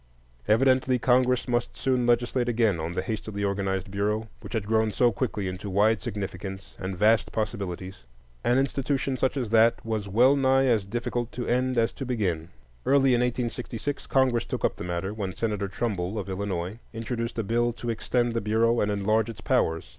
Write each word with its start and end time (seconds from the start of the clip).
Evidently, 0.47 0.97
Congress 0.97 1.47
must 1.47 1.77
soon 1.77 2.07
legislate 2.07 2.49
again 2.49 2.79
on 2.79 2.93
the 2.95 3.03
hastily 3.03 3.43
organized 3.43 3.91
Bureau, 3.91 4.29
which 4.39 4.53
had 4.53 4.63
so 4.95 5.11
quickly 5.11 5.43
grown 5.43 5.53
into 5.53 5.69
wide 5.69 6.01
significance 6.01 6.73
and 6.79 6.97
vast 6.97 7.31
possibilities. 7.31 7.97
An 8.43 8.57
institution 8.57 9.15
such 9.15 9.37
as 9.37 9.51
that 9.51 9.85
was 9.85 10.07
well 10.07 10.35
nigh 10.35 10.65
as 10.65 10.85
difficult 10.85 11.31
to 11.33 11.45
end 11.45 11.77
as 11.77 11.93
to 11.93 12.03
begin. 12.03 12.49
Early 12.83 13.13
in 13.13 13.21
1866 13.21 14.07
Congress 14.07 14.45
took 14.47 14.65
up 14.65 14.77
the 14.77 14.83
matter, 14.83 15.13
when 15.13 15.35
Senator 15.35 15.67
Trumbull, 15.67 16.17
of 16.17 16.29
Illinois, 16.29 16.79
introduced 16.93 17.37
a 17.37 17.43
bill 17.43 17.71
to 17.73 17.91
extend 17.91 18.33
the 18.33 18.41
Bureau 18.41 18.81
and 18.81 18.91
enlarge 18.91 19.29
its 19.29 19.41
powers. 19.41 19.85